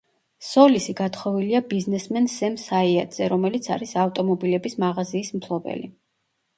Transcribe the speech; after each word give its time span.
სოლისი 0.45 0.95
გათხოვილია 1.01 1.61
ბიზნესმენ 1.75 2.31
სემ 2.37 2.57
საიადზე, 2.63 3.31
რომელიც 3.37 3.71
არის 3.79 3.97
ავტომობილების 4.09 4.81
მაღაზიის 4.89 5.35
მფლობელი. 5.41 5.91